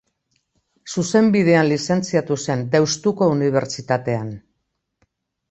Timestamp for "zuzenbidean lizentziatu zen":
0.95-2.65